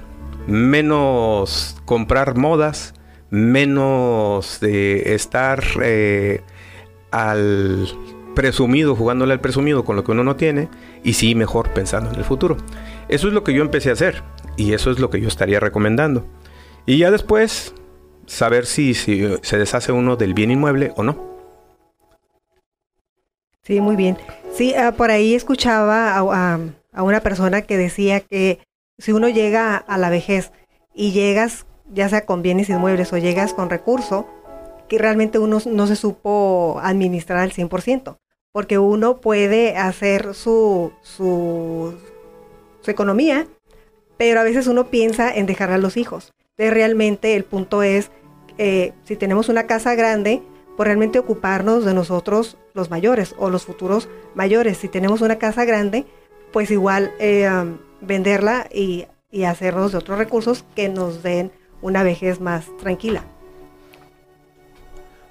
menos 0.46 1.76
comprar 1.84 2.36
modas, 2.36 2.94
menos 3.30 4.62
estar 4.62 5.64
eh, 5.82 6.42
al 7.10 7.88
presumido, 8.34 8.94
jugándole 8.94 9.32
al 9.32 9.40
presumido 9.40 9.84
con 9.84 9.96
lo 9.96 10.04
que 10.04 10.12
uno 10.12 10.22
no 10.22 10.36
tiene, 10.36 10.68
y 11.02 11.14
sí 11.14 11.34
mejor 11.34 11.70
pensando 11.70 12.10
en 12.10 12.16
el 12.16 12.24
futuro. 12.24 12.56
Eso 13.08 13.28
es 13.28 13.34
lo 13.34 13.42
que 13.42 13.52
yo 13.52 13.62
empecé 13.62 13.90
a 13.90 13.94
hacer, 13.94 14.22
y 14.56 14.72
eso 14.74 14.90
es 14.90 15.00
lo 15.00 15.10
que 15.10 15.20
yo 15.20 15.28
estaría 15.28 15.60
recomendando. 15.60 16.26
Y 16.86 16.98
ya 16.98 17.10
después, 17.10 17.74
saber 18.26 18.64
si 18.66 18.94
se 18.94 19.58
deshace 19.58 19.92
uno 19.92 20.16
del 20.16 20.34
bien 20.34 20.50
inmueble 20.50 20.92
o 20.96 21.02
no. 21.02 21.27
Sí, 23.68 23.82
muy 23.82 23.96
bien. 23.96 24.16
Sí, 24.50 24.74
ah, 24.74 24.92
por 24.92 25.10
ahí 25.10 25.34
escuchaba 25.34 26.16
a, 26.16 26.58
a 26.92 27.02
una 27.02 27.20
persona 27.20 27.60
que 27.60 27.76
decía 27.76 28.20
que 28.20 28.60
si 28.96 29.12
uno 29.12 29.28
llega 29.28 29.76
a 29.76 29.98
la 29.98 30.08
vejez 30.08 30.52
y 30.94 31.12
llegas 31.12 31.66
ya 31.92 32.08
sea 32.08 32.24
con 32.24 32.40
bienes 32.40 32.70
inmuebles 32.70 33.12
o 33.12 33.18
llegas 33.18 33.52
con 33.52 33.68
recurso, 33.68 34.26
que 34.88 34.96
realmente 34.96 35.38
uno 35.38 35.58
no 35.66 35.86
se 35.86 35.96
supo 35.96 36.80
administrar 36.82 37.40
al 37.40 37.52
100%, 37.52 38.16
porque 38.52 38.78
uno 38.78 39.20
puede 39.20 39.76
hacer 39.76 40.34
su, 40.34 40.92
su, 41.02 41.94
economía, 42.86 43.46
pero 44.16 44.40
a 44.40 44.44
veces 44.44 44.66
uno 44.66 44.86
piensa 44.86 45.30
en 45.34 45.44
dejar 45.44 45.72
a 45.72 45.78
los 45.78 45.98
hijos. 45.98 46.32
Entonces 46.56 46.72
realmente 46.72 47.36
el 47.36 47.44
punto 47.44 47.82
es, 47.82 48.10
eh, 48.56 48.94
si 49.04 49.14
tenemos 49.16 49.50
una 49.50 49.66
casa 49.66 49.94
grande, 49.94 50.40
pues 50.78 50.86
realmente 50.86 51.18
ocuparnos 51.18 51.84
de 51.84 51.92
nosotros 51.92 52.56
los 52.72 52.88
mayores 52.88 53.34
o 53.36 53.50
los 53.50 53.64
futuros 53.64 54.08
mayores. 54.36 54.78
Si 54.78 54.86
tenemos 54.86 55.22
una 55.22 55.36
casa 55.36 55.64
grande, 55.64 56.06
pues 56.52 56.70
igual 56.70 57.10
eh, 57.18 57.50
venderla 58.00 58.68
y, 58.72 59.06
y 59.32 59.42
hacernos 59.42 59.90
de 59.90 59.98
otros 59.98 60.18
recursos 60.18 60.64
que 60.76 60.88
nos 60.88 61.24
den 61.24 61.50
una 61.82 62.04
vejez 62.04 62.40
más 62.40 62.66
tranquila. 62.76 63.24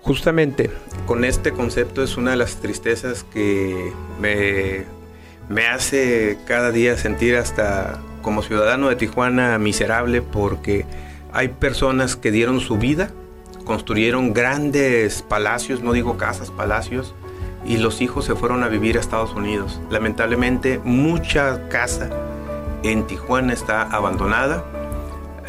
Justamente 0.02 0.70
con 1.06 1.24
este 1.24 1.54
concepto 1.54 2.04
es 2.04 2.18
una 2.18 2.32
de 2.32 2.38
las 2.38 2.58
tristezas 2.58 3.24
que 3.24 3.94
me, 4.20 4.84
me 5.48 5.66
hace 5.66 6.38
cada 6.46 6.72
día 6.72 6.98
sentir 6.98 7.38
hasta 7.38 8.02
como 8.22 8.42
ciudadano 8.42 8.90
de 8.90 8.98
Tijuana 8.98 9.58
miserable 9.60 10.22
porque 10.22 10.86
hay 11.32 11.48
personas 11.48 12.18
que 12.18 12.32
dieron 12.32 12.60
su 12.60 12.78
vida, 12.78 13.12
construyeron 13.68 14.34
grandes 14.34 15.22
palacios, 15.22 15.82
no 15.82 15.94
digo 15.94 16.18
casas, 16.18 16.50
palacios, 16.50 17.14
y 17.66 17.78
los 17.78 18.02
hijos 18.02 18.26
se 18.26 18.34
fueron 18.34 18.64
a 18.64 18.70
vivir 18.70 18.98
a 18.98 19.02
Estados 19.02 19.34
Unidos. 19.34 19.80
Lamentablemente 19.92 20.80
mucha 20.84 21.70
casa 21.70 22.10
en 22.84 23.06
Tijuana 23.06 23.54
está 23.54 23.82
abandonada 23.84 24.64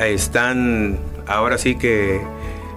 están 0.06 0.98
ahora 1.26 1.58
sí 1.58 1.76
que 1.76 2.20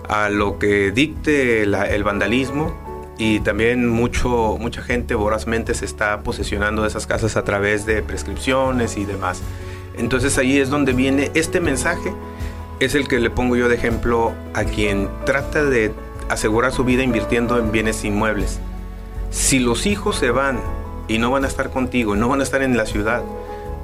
a 0.10 0.30
lo 0.30 0.58
que 0.60 0.92
dicte 0.92 1.64
el 1.64 2.04
vandalismo 2.04 2.74
y 3.18 3.40
también 3.42 3.88
mucho, 3.88 4.58
mucha 4.60 4.82
gente 4.82 5.14
vorazmente 5.14 5.74
se 5.76 5.86
está 5.86 6.22
posesionando 6.22 6.82
de 6.82 6.88
esas 6.88 7.06
casas 7.06 7.38
a 7.38 7.44
través 7.44 7.86
de 7.86 8.02
prescripciones 8.02 8.98
y 8.98 9.06
demás. 9.06 9.42
Entonces 9.96 10.38
ahí 10.38 10.58
es 10.58 10.70
donde 10.70 10.94
viene 10.94 11.32
este 11.36 11.60
mensaje, 11.60 12.14
es 12.82 12.96
el 12.96 13.08
que 13.08 13.20
le 13.20 13.30
pongo 13.30 13.56
yo 13.56 13.70
de 13.70 13.76
ejemplo 13.76 14.34
a 14.56 14.64
quien 14.64 15.08
trata 15.24 15.64
de 15.64 15.94
asegurar 16.30 16.72
su 16.72 16.84
vida 16.84 17.04
invirtiendo 17.04 17.60
en 17.60 17.72
bienes 17.72 18.04
inmuebles. 18.04 18.60
Si 19.30 19.60
los 19.60 19.86
hijos 19.86 20.16
se 20.18 20.32
van 20.32 20.60
y 21.08 21.20
no 21.20 21.30
van 21.30 21.46
a 21.46 21.48
estar 21.48 21.70
contigo, 21.70 22.16
no 22.16 22.28
van 22.28 22.40
a 22.40 22.44
estar 22.44 22.64
en 22.64 22.76
la 22.76 22.88
ciudad, 22.88 23.22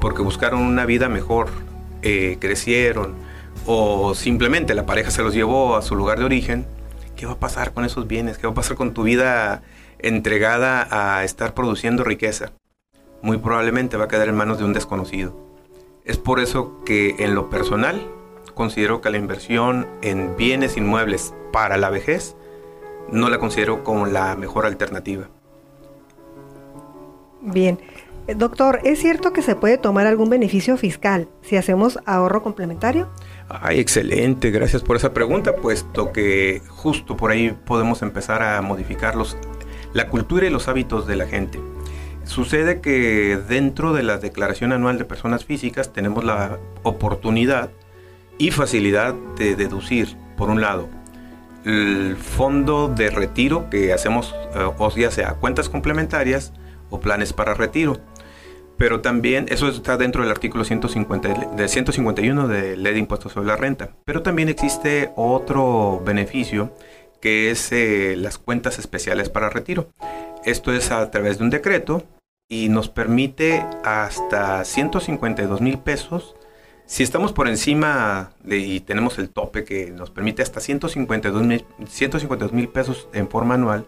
porque 0.01 0.23
buscaron 0.23 0.61
una 0.61 0.87
vida 0.87 1.09
mejor, 1.09 1.49
eh, 2.01 2.37
crecieron, 2.41 3.13
o 3.67 4.15
simplemente 4.15 4.73
la 4.73 4.87
pareja 4.87 5.11
se 5.11 5.21
los 5.21 5.35
llevó 5.35 5.75
a 5.75 5.83
su 5.83 5.95
lugar 5.95 6.17
de 6.17 6.25
origen, 6.25 6.65
¿qué 7.15 7.27
va 7.27 7.33
a 7.33 7.39
pasar 7.39 7.73
con 7.73 7.85
esos 7.85 8.07
bienes? 8.07 8.39
¿Qué 8.39 8.47
va 8.47 8.53
a 8.53 8.55
pasar 8.55 8.77
con 8.77 8.95
tu 8.95 9.03
vida 9.03 9.61
entregada 9.99 10.87
a 10.89 11.23
estar 11.23 11.53
produciendo 11.53 12.03
riqueza? 12.03 12.51
Muy 13.21 13.37
probablemente 13.37 13.95
va 13.95 14.05
a 14.05 14.07
quedar 14.07 14.27
en 14.27 14.35
manos 14.35 14.57
de 14.57 14.63
un 14.63 14.73
desconocido. 14.73 15.37
Es 16.03 16.17
por 16.17 16.39
eso 16.39 16.81
que 16.83 17.15
en 17.19 17.35
lo 17.35 17.51
personal 17.51 18.16
considero 18.57 18.99
que 18.99 19.09
la 19.09 19.17
inversión 19.17 19.87
en 20.01 20.35
bienes 20.35 20.75
inmuebles 20.75 21.33
para 21.53 21.77
la 21.77 21.89
vejez 21.89 22.35
no 23.09 23.29
la 23.29 23.39
considero 23.39 23.83
como 23.85 24.05
la 24.05 24.35
mejor 24.35 24.65
alternativa. 24.65 25.29
Bien. 27.41 27.79
Eh, 28.27 28.35
doctor, 28.35 28.81
¿es 28.83 28.99
cierto 28.99 29.31
que 29.31 29.41
se 29.41 29.55
puede 29.55 29.77
tomar 29.77 30.05
algún 30.05 30.29
beneficio 30.29 30.75
fiscal 30.75 31.29
si 31.41 31.55
hacemos 31.55 31.99
ahorro 32.05 32.43
complementario? 32.43 33.07
Ay, 33.47 33.79
excelente, 33.79 34.51
gracias 34.51 34.83
por 34.83 34.97
esa 34.97 35.13
pregunta, 35.13 35.55
puesto 35.55 36.11
que 36.11 36.61
justo 36.67 37.15
por 37.15 37.31
ahí 37.31 37.55
podemos 37.65 38.01
empezar 38.01 38.43
a 38.43 38.61
modificar 38.61 39.15
la 39.93 40.09
cultura 40.09 40.45
y 40.45 40.49
los 40.49 40.67
hábitos 40.67 41.07
de 41.07 41.15
la 41.15 41.27
gente. 41.27 41.59
Sucede 42.25 42.81
que 42.81 43.39
dentro 43.47 43.93
de 43.93 44.03
la 44.03 44.17
Declaración 44.17 44.73
Anual 44.73 44.97
de 44.97 45.05
Personas 45.05 45.45
Físicas 45.45 45.93
tenemos 45.93 46.25
la 46.25 46.59
oportunidad 46.83 47.69
y 48.37 48.51
facilidad 48.51 49.13
de 49.37 49.55
deducir, 49.55 50.15
por 50.35 50.49
un 50.49 50.61
lado, 50.61 50.89
el 51.65 52.15
fondo 52.15 52.87
de 52.87 53.09
retiro 53.09 53.69
que 53.69 53.93
hacemos, 53.93 54.35
eh, 54.55 54.69
o 54.77 54.95
ya 54.95 55.11
sea 55.11 55.33
cuentas 55.35 55.69
complementarias 55.69 56.53
o 56.89 56.99
planes 56.99 57.33
para 57.33 57.53
retiro 57.53 57.99
pero 58.77 59.01
también 59.01 59.47
eso 59.49 59.67
está 59.67 59.97
dentro 59.97 60.21
del 60.21 60.31
artículo 60.31 60.63
150, 60.63 61.55
de 61.55 61.67
151 61.67 62.47
de 62.47 62.77
Ley 62.77 62.93
de 62.93 62.99
Impuestos 62.99 63.33
sobre 63.33 63.47
la 63.47 63.55
Renta. 63.55 63.95
Pero 64.05 64.21
también 64.21 64.49
existe 64.49 65.11
otro 65.15 66.01
beneficio 66.05 66.73
que 67.19 67.49
es 67.49 67.71
eh, 67.71 68.15
las 68.15 68.37
cuentas 68.37 68.77
especiales 68.77 69.29
para 69.29 69.49
retiro. 69.49 69.89
Esto 70.45 70.71
es 70.71 70.91
a 70.91 71.09
través 71.09 71.39
de 71.39 71.45
un 71.45 71.49
decreto 71.49 72.03
y 72.47 72.69
nos 72.69 72.89
permite 72.89 73.65
hasta 73.83 74.63
152 74.63 75.59
mil 75.59 75.79
pesos. 75.79 76.35
Si 76.87 77.03
estamos 77.03 77.33
por 77.33 77.49
encima 77.49 78.31
de, 78.43 78.59
y 78.59 78.79
tenemos 78.79 79.19
el 79.19 79.29
tope 79.29 79.65
que 79.65 79.91
nos 79.91 80.09
permite 80.09 80.41
hasta 80.41 80.61
152 80.61 81.43
mil 81.43 81.65
152 81.85 82.67
pesos 82.67 83.09
en 83.11 83.27
forma 83.27 83.55
anual, 83.55 83.85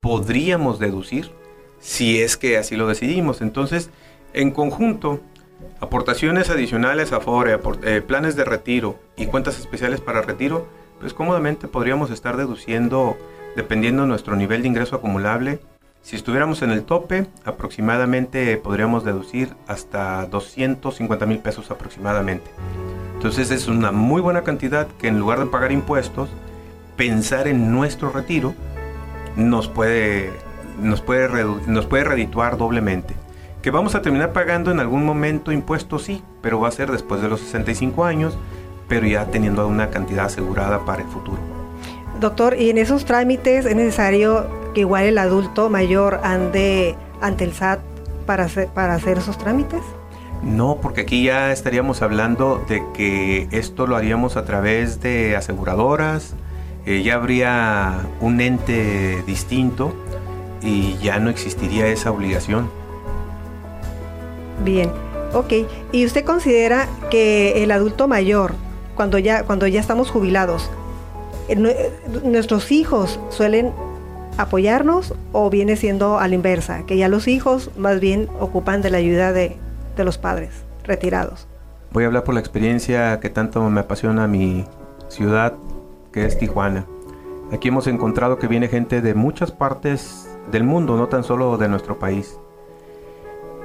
podríamos 0.00 0.80
deducir 0.80 1.30
si 1.78 2.20
es 2.20 2.36
que 2.36 2.58
así 2.58 2.74
lo 2.74 2.88
decidimos. 2.88 3.42
Entonces, 3.42 3.90
en 4.32 4.50
conjunto, 4.50 5.20
aportaciones 5.78 6.50
adicionales 6.50 7.12
a 7.12 7.20
FORE, 7.20 7.60
eh, 7.84 8.02
planes 8.02 8.34
de 8.34 8.44
retiro 8.44 8.98
y 9.16 9.26
cuentas 9.26 9.60
especiales 9.60 10.00
para 10.00 10.22
retiro, 10.22 10.66
pues 10.98 11.14
cómodamente 11.14 11.68
podríamos 11.68 12.10
estar 12.10 12.36
deduciendo, 12.36 13.16
dependiendo 13.54 14.02
de 14.02 14.08
nuestro 14.08 14.34
nivel 14.34 14.62
de 14.62 14.68
ingreso 14.68 14.96
acumulable, 14.96 15.60
si 16.02 16.16
estuviéramos 16.16 16.62
en 16.62 16.72
el 16.72 16.82
tope, 16.82 17.26
aproximadamente 17.44 18.56
podríamos 18.56 19.04
deducir 19.04 19.54
hasta 19.68 20.26
250 20.26 21.26
mil 21.26 21.38
pesos 21.38 21.70
aproximadamente. 21.70 22.50
Entonces 23.14 23.52
es 23.52 23.68
una 23.68 23.92
muy 23.92 24.20
buena 24.20 24.42
cantidad 24.42 24.88
que 24.98 25.06
en 25.06 25.20
lugar 25.20 25.38
de 25.38 25.46
pagar 25.46 25.70
impuestos, 25.70 26.28
pensar 26.96 27.46
en 27.46 27.70
nuestro 27.70 28.10
retiro 28.10 28.52
nos 29.36 29.68
puede, 29.68 30.32
nos 30.80 31.00
puede, 31.00 31.44
nos 31.68 31.86
puede 31.86 32.02
redituar 32.02 32.56
doblemente. 32.56 33.14
Que 33.62 33.70
vamos 33.70 33.94
a 33.94 34.02
terminar 34.02 34.32
pagando 34.32 34.72
en 34.72 34.80
algún 34.80 35.06
momento 35.06 35.52
impuestos, 35.52 36.02
sí, 36.02 36.20
pero 36.42 36.58
va 36.58 36.66
a 36.66 36.72
ser 36.72 36.90
después 36.90 37.22
de 37.22 37.28
los 37.28 37.40
65 37.40 38.04
años, 38.04 38.36
pero 38.88 39.06
ya 39.06 39.26
teniendo 39.26 39.68
una 39.68 39.90
cantidad 39.90 40.24
asegurada 40.24 40.84
para 40.84 41.02
el 41.02 41.08
futuro. 41.08 41.38
Doctor, 42.18 42.56
¿y 42.58 42.70
en 42.70 42.78
esos 42.78 43.04
trámites 43.04 43.66
es 43.66 43.76
necesario 43.76 44.61
que 44.72 44.80
igual 44.80 45.04
el 45.04 45.18
adulto 45.18 45.68
mayor 45.70 46.20
ande 46.22 46.96
ante 47.20 47.44
el 47.44 47.52
SAT 47.52 47.80
para 48.26 48.44
hacer, 48.44 48.68
para 48.68 48.94
hacer 48.94 49.18
esos 49.18 49.38
trámites? 49.38 49.82
No, 50.42 50.78
porque 50.82 51.02
aquí 51.02 51.24
ya 51.24 51.52
estaríamos 51.52 52.02
hablando 52.02 52.64
de 52.68 52.82
que 52.94 53.48
esto 53.52 53.86
lo 53.86 53.96
haríamos 53.96 54.36
a 54.36 54.44
través 54.44 55.00
de 55.00 55.36
aseguradoras, 55.36 56.34
eh, 56.84 57.02
ya 57.04 57.14
habría 57.14 58.00
un 58.20 58.40
ente 58.40 59.22
distinto 59.24 59.94
y 60.60 60.96
ya 60.98 61.20
no 61.20 61.30
existiría 61.30 61.86
esa 61.86 62.10
obligación. 62.10 62.68
Bien, 64.64 64.90
ok. 65.32 65.52
¿Y 65.92 66.04
usted 66.04 66.24
considera 66.24 66.88
que 67.08 67.62
el 67.62 67.70
adulto 67.70 68.08
mayor, 68.08 68.54
cuando 68.96 69.18
ya, 69.18 69.44
cuando 69.44 69.68
ya 69.68 69.80
estamos 69.80 70.10
jubilados, 70.10 70.70
eh, 71.48 71.90
nuestros 72.24 72.72
hijos 72.72 73.20
suelen 73.30 73.72
apoyarnos 74.38 75.14
o 75.32 75.50
viene 75.50 75.76
siendo 75.76 76.18
a 76.18 76.28
la 76.28 76.34
inversa, 76.34 76.84
que 76.86 76.96
ya 76.96 77.08
los 77.08 77.28
hijos 77.28 77.70
más 77.76 78.00
bien 78.00 78.28
ocupan 78.40 78.82
de 78.82 78.90
la 78.90 78.98
ayuda 78.98 79.32
de, 79.32 79.56
de 79.96 80.04
los 80.04 80.18
padres 80.18 80.64
retirados. 80.84 81.48
Voy 81.92 82.04
a 82.04 82.06
hablar 82.06 82.24
por 82.24 82.34
la 82.34 82.40
experiencia 82.40 83.20
que 83.20 83.28
tanto 83.28 83.68
me 83.68 83.80
apasiona 83.80 84.26
mi 84.26 84.64
ciudad, 85.08 85.54
que 86.12 86.24
es 86.24 86.38
Tijuana. 86.38 86.86
Aquí 87.52 87.68
hemos 87.68 87.86
encontrado 87.86 88.38
que 88.38 88.46
viene 88.46 88.68
gente 88.68 89.02
de 89.02 89.14
muchas 89.14 89.52
partes 89.52 90.28
del 90.50 90.64
mundo, 90.64 90.96
no 90.96 91.08
tan 91.08 91.22
solo 91.22 91.58
de 91.58 91.68
nuestro 91.68 91.98
país. 91.98 92.38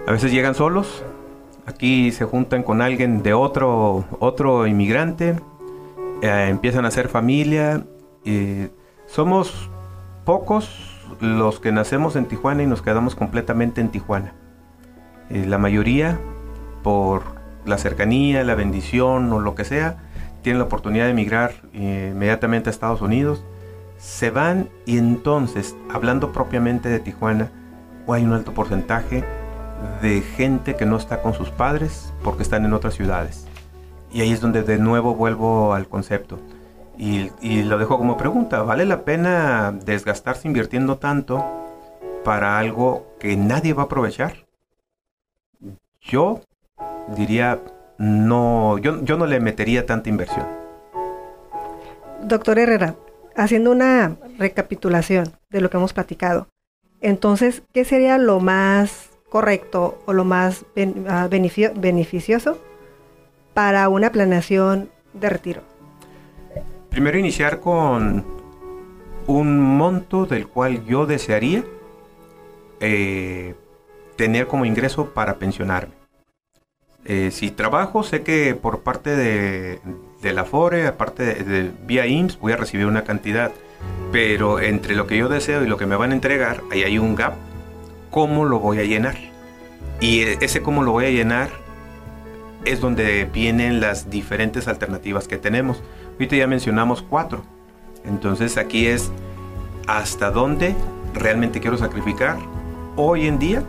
A 0.05 0.12
veces 0.12 0.31
llegan 0.31 0.55
solos, 0.55 1.03
aquí 1.65 2.12
se 2.12 2.25
juntan 2.25 2.63
con 2.63 2.81
alguien 2.81 3.24
de 3.24 3.33
otro, 3.33 4.05
otro 4.19 4.67
inmigrante, 4.67 5.36
eh, 6.21 6.47
empiezan 6.50 6.86
a 6.86 6.89
hacer 6.89 7.07
familia. 7.07 7.86
y 8.25 8.67
somos 9.05 9.69
pocos 10.27 10.69
los 11.22 11.62
que 11.62 11.72
nacemos 11.72 12.17
en 12.17 12.25
Tijuana 12.25 12.62
y 12.62 12.67
nos 12.67 12.81
quedamos 12.81 13.15
completamente 13.15 13.79
en 13.79 13.88
Tijuana. 13.88 14.34
Eh, 15.29 15.46
la 15.48 15.57
mayoría, 15.57 16.19
por 16.84 17.24
la 17.65 17.77
cercanía, 17.77 18.43
la 18.43 18.53
bendición 18.53 19.31
o 19.31 19.39
lo 19.39 19.55
que 19.55 19.63
sea, 19.63 20.03
tienen 20.41 20.60
la 20.60 20.65
oportunidad 20.65 21.05
de 21.05 21.12
emigrar 21.12 21.53
eh, 21.72 22.10
inmediatamente 22.12 22.69
a 22.69 22.72
Estados 22.72 23.01
Unidos, 23.01 23.46
se 24.00 24.29
van 24.29 24.67
y 24.86 24.98
entonces, 24.98 25.77
hablando 25.93 26.34
propiamente 26.34 26.89
de 26.89 27.00
Tijuana, 27.00 27.50
hay 28.10 28.25
un 28.25 28.34
alto 28.34 28.53
porcentaje 28.53 29.24
de 30.01 30.19
gente 30.19 30.75
que 30.75 30.86
no 30.86 30.98
está 30.98 31.22
con 31.22 31.36
sus 31.36 31.51
padres 31.51 32.13
porque 32.22 32.43
están 32.43 32.65
en 32.65 32.74
otras 32.74 32.96
ciudades. 32.96 33.48
Y 34.12 34.19
ahí 34.19 34.34
es 34.34 34.41
donde 34.41 34.63
de 34.63 34.77
nuevo 34.77 35.15
vuelvo 35.15 35.74
al 35.74 35.88
concepto. 35.88 36.38
Y, 36.98 37.63
lo 37.63 37.77
dejo 37.77 37.98
como 37.98 38.18
pregunta, 38.18 38.63
¿vale 38.63 38.86
la 38.86 39.06
pena 39.06 39.72
desgastarse 39.72 40.48
invirtiendo 40.48 40.98
tanto 40.98 41.46
para 42.24 42.58
algo 42.58 43.06
que 43.20 43.38
nadie 43.38 43.74
va 43.74 43.84
a 43.84 43.86
aprovechar? 43.86 44.48
yo 46.01 46.42
diría, 47.16 47.60
no, 47.98 48.77
yo, 48.77 49.04
yo 49.04 49.18
no 49.18 49.25
le 49.25 49.39
metería 49.39 49.86
tanta 49.86 50.10
inversión. 50.10 50.46
Doctor 52.24 52.60
Herrera, 52.60 52.96
haciendo 53.36 53.72
una 53.72 54.16
recapitulación 54.38 55.34
de 55.50 55.62
lo 55.62 55.70
que 55.70 55.77
hemos 55.77 55.94
platicado, 55.94 56.48
entonces, 57.01 57.62
¿qué 57.74 57.86
sería 57.86 58.18
lo 58.18 58.39
más 58.39 59.10
correcto 59.30 60.00
o 60.06 60.13
lo 60.13 60.24
más 60.24 60.66
ah, 61.10 61.27
beneficioso 61.30 62.58
para 63.54 63.88
una 63.89 64.12
planeación 64.12 64.89
de 65.13 65.30
retiro? 65.30 65.62
Primero 66.98 67.20
iniciar 67.20 67.60
con 67.60 68.25
un 69.27 69.60
monto 69.60 70.25
del 70.25 70.48
cual 70.48 70.84
yo 70.88 71.06
desearía 71.06 71.63
eh, 72.80 73.54
tener 74.16 74.48
como 74.48 74.66
ingreso 74.66 75.13
para 75.13 75.36
pensionarme. 75.36 75.94
Eh, 77.06 77.30
si 77.32 77.51
trabajo, 77.51 78.01
sé 78.01 78.24
que 78.24 78.56
por 78.56 78.80
parte 78.80 79.16
de, 79.16 79.80
la 80.24 80.43
FORE, 80.43 80.88
aparte 80.88 81.43
de, 81.43 81.71
vía 81.86 82.08
IMSS, 82.08 82.39
voy 82.39 82.54
a 82.54 82.58
recibir 82.58 82.88
una 82.88 83.04
cantidad. 83.04 83.52
Pero 84.12 84.60
entre 84.60 84.95
lo 84.95 85.06
que 85.06 85.17
yo 85.17 85.30
deseo 85.30 85.63
y 85.63 85.67
lo 85.67 85.78
que 85.78 85.86
me 85.86 85.98
van 85.98 86.10
a 86.10 86.15
entregar, 86.15 86.63
ahí 86.71 86.82
hay 86.82 86.98
un 86.98 87.13
gap. 87.13 87.36
¿Cómo 88.10 88.43
lo 88.43 88.58
voy 88.58 88.80
a 88.80 88.86
llenar? 88.86 89.17
Y 90.02 90.21
ese 90.21 90.63
cómo 90.63 90.82
lo 90.82 90.93
voy 90.93 91.06
a 91.06 91.12
llenar 91.12 91.52
es 92.65 92.82
donde 92.82 93.26
vienen 93.26 93.82
las 93.82 94.10
diferentes 94.10 94.67
alternativas 94.67 95.28
que 95.28 95.38
tenemos. 95.38 95.84
Ahorita 96.17 96.36
ya 96.36 96.47
mencionamos 96.47 97.03
cuatro. 97.08 97.43
Entonces 98.03 98.58
aquí 98.58 98.88
es 98.88 99.12
hasta 99.86 100.32
dónde 100.32 100.73
realmente 101.13 101.60
quiero 101.60 101.77
sacrificar 101.77 102.38
hoy 102.95 103.27
en 103.27 103.38
día 103.38 103.62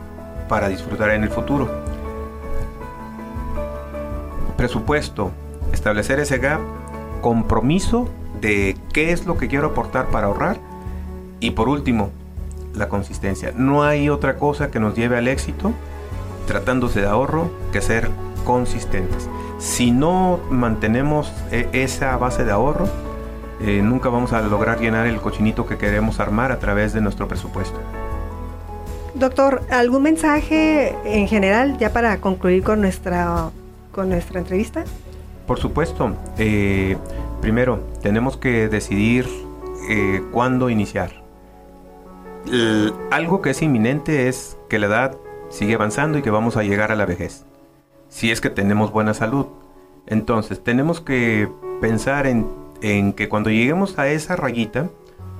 para 0.48 0.70
disfrutar 0.70 1.10
en 1.10 1.24
el 1.24 1.28
futuro. 1.28 1.68
Presupuesto, 4.56 5.30
establecer 5.74 6.20
ese 6.20 6.38
gap, 6.38 6.60
compromiso 7.20 8.08
de 8.40 8.78
qué 8.94 9.12
es 9.12 9.26
lo 9.26 9.36
que 9.36 9.48
quiero 9.48 9.68
aportar 9.68 10.08
para 10.08 10.28
ahorrar 10.28 10.56
y 11.40 11.50
por 11.50 11.68
último, 11.68 12.10
la 12.74 12.88
consistencia. 12.88 13.52
No 13.54 13.82
hay 13.82 14.08
otra 14.08 14.36
cosa 14.36 14.70
que 14.70 14.80
nos 14.80 14.94
lleve 14.94 15.18
al 15.18 15.28
éxito 15.28 15.72
tratándose 16.46 17.02
de 17.02 17.08
ahorro 17.08 17.50
que 17.72 17.82
ser 17.82 18.08
consistentes. 18.46 19.28
Si 19.58 19.90
no 19.90 20.38
mantenemos 20.50 21.32
e, 21.50 21.68
esa 21.72 22.16
base 22.16 22.44
de 22.44 22.52
ahorro, 22.52 22.88
eh, 23.60 23.82
nunca 23.82 24.08
vamos 24.08 24.32
a 24.32 24.40
lograr 24.40 24.80
llenar 24.80 25.06
el 25.08 25.20
cochinito 25.20 25.66
que 25.66 25.76
queremos 25.76 26.20
armar 26.20 26.52
a 26.52 26.60
través 26.60 26.92
de 26.92 27.00
nuestro 27.00 27.26
presupuesto. 27.26 27.78
Doctor, 29.14 29.62
¿algún 29.70 30.04
mensaje 30.04 30.94
en 31.04 31.26
general 31.26 31.76
ya 31.76 31.92
para 31.92 32.20
concluir 32.20 32.62
con 32.62 32.80
nuestra, 32.80 33.50
con 33.90 34.10
nuestra 34.10 34.38
entrevista? 34.38 34.84
Por 35.48 35.58
supuesto. 35.58 36.14
Eh, 36.38 36.96
primero, 37.40 37.80
tenemos 38.00 38.36
que 38.36 38.68
decidir 38.68 39.26
eh, 39.90 40.22
cuándo 40.32 40.70
iniciar. 40.70 41.10
algo 43.10 43.42
que 43.42 43.50
es 43.50 43.60
inminente 43.60 44.28
es 44.28 44.56
que 44.68 44.78
la 44.78 44.86
edad 44.86 45.16
sigue 45.50 45.74
avanzando 45.74 46.16
y 46.18 46.22
que 46.22 46.30
vamos 46.30 46.56
a 46.56 46.62
llegar 46.62 46.92
a 46.92 46.94
la 46.94 47.06
vejez. 47.06 47.47
Si 48.08 48.30
es 48.30 48.40
que 48.40 48.50
tenemos 48.50 48.90
buena 48.90 49.14
salud. 49.14 49.46
Entonces, 50.06 50.62
tenemos 50.62 51.00
que 51.00 51.48
pensar 51.80 52.26
en, 52.26 52.46
que 53.12 53.28
cuando 53.28 53.50
lleguemos 53.50 53.98
a 53.98 54.08
esa 54.08 54.36
rayita, 54.36 54.88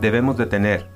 debemos 0.00 0.36
de 0.36 0.46
tener 0.46 0.88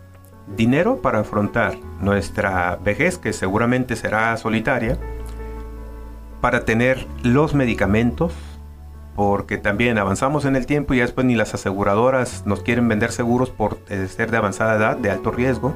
dinero 0.56 1.00
para 1.00 1.20
afrontar 1.20 1.78
nuestra 2.00 2.76
vejez, 2.76 3.16
que 3.16 3.32
seguramente 3.32 3.96
será 3.96 4.36
solitaria, 4.36 4.98
para 6.40 6.64
tener 6.64 7.06
los 7.22 7.54
medicamentos, 7.54 8.34
porque 9.14 9.56
también 9.56 9.98
avanzamos 9.98 10.44
en 10.44 10.56
el 10.56 10.66
tiempo 10.66 10.94
y 10.94 10.98
después 10.98 11.26
ni 11.26 11.34
las 11.34 11.54
aseguradoras 11.54 12.44
nos 12.46 12.62
quieren 12.62 12.88
vender 12.88 13.12
seguros 13.12 13.50
por 13.50 13.78
eh, 13.88 14.08
ser 14.08 14.30
de 14.30 14.38
avanzada 14.38 14.76
edad, 14.76 14.96
de 14.96 15.10
alto 15.10 15.30
riesgo. 15.30 15.74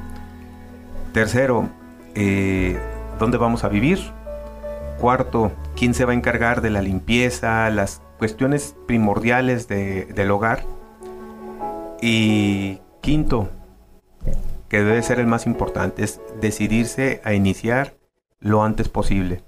Tercero, 1.12 1.68
eh, 2.14 2.78
¿dónde 3.18 3.38
vamos 3.38 3.64
a 3.64 3.68
vivir? 3.68 4.15
Cuarto, 5.00 5.52
¿quién 5.76 5.92
se 5.92 6.04
va 6.04 6.12
a 6.12 6.14
encargar 6.14 6.62
de 6.62 6.70
la 6.70 6.80
limpieza, 6.80 7.68
las 7.70 8.00
cuestiones 8.18 8.74
primordiales 8.86 9.68
del 9.68 10.30
hogar? 10.30 10.64
Y 12.00 12.80
quinto, 13.02 13.50
que 14.68 14.78
debe 14.82 15.02
ser 15.02 15.20
el 15.20 15.26
más 15.26 15.46
importante, 15.46 16.02
es 16.02 16.20
decidirse 16.40 17.20
a 17.24 17.34
iniciar 17.34 17.94
lo 18.40 18.62
antes 18.62 18.88
posible. 18.88 19.42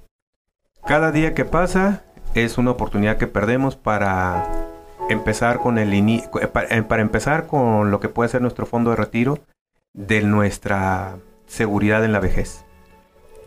Cada 0.87 1.13
día 1.13 1.35
que 1.35 1.45
pasa 1.45 2.05
es 2.35 2.59
una 2.59 2.73
oportunidad 2.73 3.17
que 3.17 3.27
perdemos 3.27 3.77
para 3.77 4.47
empezar 5.09 5.59
con 5.61 5.79
el 5.79 5.93
eh, 5.93 6.29
para 6.87 7.03
empezar 7.03 7.47
con 7.47 7.91
lo 7.91 8.01
que 8.01 8.09
puede 8.09 8.29
ser 8.29 8.43
nuestro 8.43 8.67
fondo 8.67 8.91
de 8.91 8.97
retiro 8.97 9.39
de 9.95 10.23
nuestra 10.23 11.17
seguridad 11.47 12.05
en 12.05 12.13
la 12.13 12.21
vejez. 12.21 12.65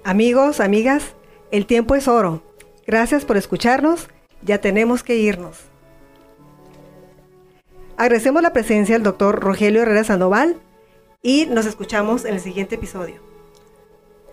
Amigos, 0.03 0.59
amigas, 0.59 1.15
el 1.51 1.65
tiempo 1.65 1.95
es 1.95 2.07
oro. 2.07 2.43
Gracias 2.87 3.25
por 3.25 3.37
escucharnos. 3.37 4.07
Ya 4.41 4.59
tenemos 4.59 5.03
que 5.03 5.15
irnos. 5.17 5.57
Agradecemos 7.97 8.41
la 8.41 8.53
presencia 8.53 8.95
del 8.95 9.03
doctor 9.03 9.39
Rogelio 9.39 9.83
Herrera 9.83 10.03
Sandoval, 10.03 10.57
y 11.21 11.45
nos 11.45 11.65
escuchamos 11.65 12.25
en 12.25 12.33
el 12.33 12.39
siguiente 12.39 12.75
episodio. 12.75 13.21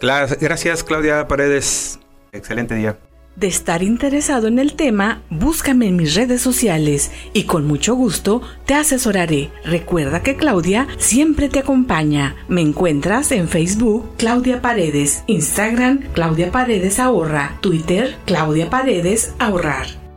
Gracias 0.00 0.84
Claudia 0.84 1.28
Paredes. 1.28 1.98
Excelente 2.32 2.74
día. 2.74 2.98
De 3.38 3.46
estar 3.46 3.84
interesado 3.84 4.48
en 4.48 4.58
el 4.58 4.74
tema, 4.74 5.22
búscame 5.30 5.86
en 5.86 5.94
mis 5.94 6.16
redes 6.16 6.42
sociales 6.42 7.12
y 7.34 7.44
con 7.44 7.68
mucho 7.68 7.94
gusto 7.94 8.42
te 8.66 8.74
asesoraré. 8.74 9.50
Recuerda 9.64 10.24
que 10.24 10.34
Claudia 10.34 10.88
siempre 10.98 11.48
te 11.48 11.60
acompaña. 11.60 12.34
Me 12.48 12.62
encuentras 12.62 13.30
en 13.30 13.46
Facebook 13.46 14.10
Claudia 14.16 14.60
Paredes, 14.60 15.22
Instagram 15.28 16.00
Claudia 16.14 16.50
Paredes 16.50 16.98
Ahorra, 16.98 17.58
Twitter 17.60 18.16
Claudia 18.26 18.70
Paredes 18.70 19.32
Ahorrar. 19.38 20.07